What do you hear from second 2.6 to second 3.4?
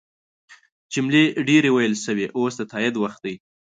تایید وخت دی.